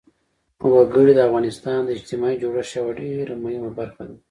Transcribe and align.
وګړي 0.73 1.13
د 1.15 1.19
افغانستان 1.27 1.79
د 1.83 1.89
اجتماعي 1.97 2.35
جوړښت 2.43 2.73
یوه 2.79 2.91
ډېره 2.99 3.33
مهمه 3.43 3.69
برخه 3.79 4.03
ده. 4.09 4.15